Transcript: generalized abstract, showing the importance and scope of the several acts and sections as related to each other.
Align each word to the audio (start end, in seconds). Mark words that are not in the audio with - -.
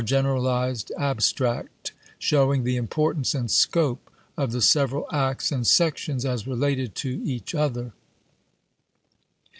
generalized 0.03 0.91
abstract, 0.97 1.91
showing 2.17 2.63
the 2.63 2.75
importance 2.75 3.35
and 3.35 3.51
scope 3.51 4.09
of 4.35 4.51
the 4.51 4.59
several 4.59 5.05
acts 5.11 5.51
and 5.51 5.67
sections 5.67 6.25
as 6.25 6.47
related 6.47 6.95
to 6.95 7.21
each 7.23 7.53
other. 7.53 7.93